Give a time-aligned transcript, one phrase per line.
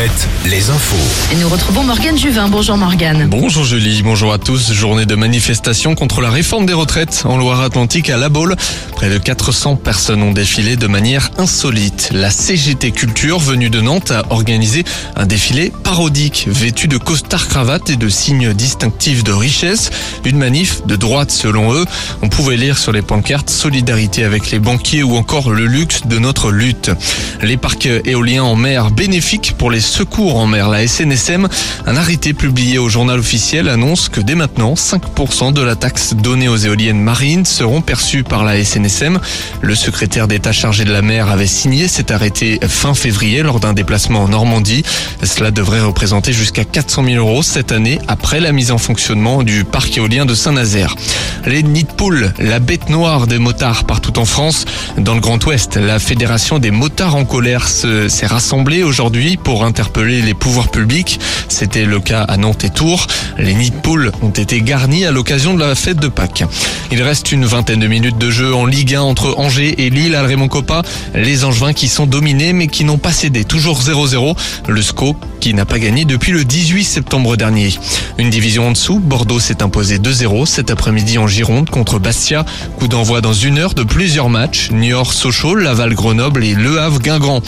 [0.00, 0.96] Alouette, les infos.
[1.30, 2.48] Et nous retrouvons Morgane Juvin.
[2.48, 3.28] Bonjour Morgane.
[3.28, 4.72] Bonjour Julie, bonjour à tous.
[4.72, 8.56] Journée de manifestation contre la réforme des retraites en Loire-Atlantique à La Baule.
[8.96, 12.10] Près de 400 personnes ont défilé de manière insolite.
[12.12, 14.84] La CGT Culture venue de Nantes a organisé
[15.16, 19.90] un défilé parodique vêtu de costard cravate et de signes distinctifs de richesse.
[20.24, 21.84] Une manif de droite selon eux.
[22.22, 26.18] On pouvait lire sur les pancartes solidarité avec les banquiers ou encore le luxe de
[26.18, 26.90] notre lutte.
[27.42, 30.68] Les parcs éoliens en mer bénéfiques pour les secours en mer.
[30.68, 31.48] La SNSM,
[31.86, 36.48] un arrêté publié au journal officiel annonce que dès maintenant, 5% de la taxe donnée
[36.48, 39.20] aux éoliennes marines seront perçues par la SNSM.
[39.60, 43.74] Le secrétaire d'État chargé de la mer avait signé cet arrêté fin février lors d'un
[43.74, 44.84] déplacement en Normandie.
[45.22, 49.64] Cela devrait représenter jusqu'à 400 000 euros cette année après la mise en fonctionnement du
[49.64, 50.96] parc éolien de Saint-Nazaire.
[51.44, 51.86] Les nids
[52.38, 54.64] la bête noire des motards partout en France.
[54.96, 59.64] Dans le Grand Ouest, la Fédération des motards en colère s'est rassemblée aujourd'hui pour
[59.96, 61.18] les pouvoirs publics.
[61.48, 63.06] C'était le cas à Nantes et Tours.
[63.38, 66.44] Les nids de poules ont été garnis à l'occasion de la fête de Pâques.
[66.90, 70.14] Il reste une vingtaine de minutes de jeu en Ligue 1 entre Angers et Lille
[70.14, 70.82] à Raymond Coppa.
[71.14, 73.44] Les Angevins qui sont dominés mais qui n'ont pas cédé.
[73.44, 74.36] Toujours 0-0.
[74.68, 77.72] Le SCO qui n'a pas gagné depuis le 18 septembre dernier.
[78.18, 82.44] Une division en dessous, Bordeaux s'est imposé 2-0 cet après-midi en Gironde contre Bastia.
[82.78, 84.70] Coup d'envoi dans une heure de plusieurs matchs.
[84.70, 87.40] Niort, Sochaux, Laval, Grenoble et Le Havre, Guingamp.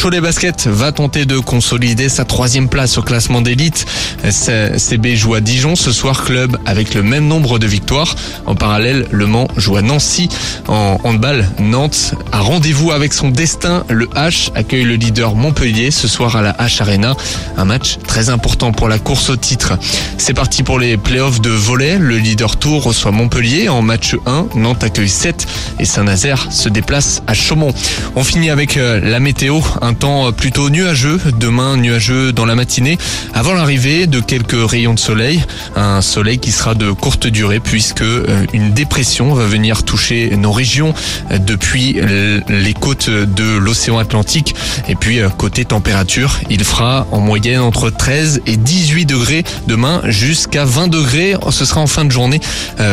[0.00, 3.84] Cholet Basket va tenter de consolider sa troisième place au classement d'élite.
[4.30, 8.14] CB joue à Dijon ce soir, club avec le même nombre de victoires.
[8.46, 10.30] En parallèle, Le Mans joue à Nancy.
[10.68, 13.84] En handball, Nantes a rendez-vous avec son destin.
[13.90, 17.14] Le H accueille le leader Montpellier ce soir à la H Arena.
[17.58, 19.78] Un match très important pour la course au titre.
[20.16, 21.98] C'est parti pour les playoffs de volet.
[21.98, 24.46] Le leader tour reçoit Montpellier en match 1.
[24.54, 25.46] Nantes accueille 7
[25.78, 27.74] et Saint-Nazaire se déplace à Chaumont.
[28.16, 29.60] On finit avec euh, la météo.
[29.94, 31.20] Temps plutôt nuageux.
[31.38, 32.98] Demain, nuageux dans la matinée.
[33.34, 35.42] Avant l'arrivée de quelques rayons de soleil.
[35.76, 40.52] Un soleil qui sera de courte durée puisque euh, une dépression va venir toucher nos
[40.52, 40.94] régions
[41.30, 42.00] euh, depuis
[42.48, 44.54] les côtes de l'océan Atlantique.
[44.88, 50.64] Et puis, côté température, il fera en moyenne entre 13 et 18 degrés demain jusqu'à
[50.64, 51.34] 20 degrés.
[51.50, 52.40] Ce sera en fin de journée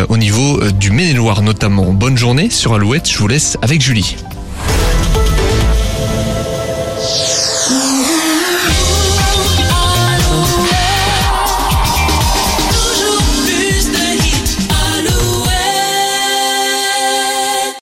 [0.10, 1.94] au niveau du Maine-et-Loire notamment.
[1.94, 3.10] Bonne journée sur Alouette.
[3.10, 4.16] Je vous laisse avec Julie.